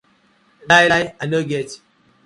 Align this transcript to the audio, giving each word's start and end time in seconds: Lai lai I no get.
Lai 0.71 0.81
lai 0.93 1.01
I 1.27 1.31
no 1.31 1.45
get. 1.53 1.79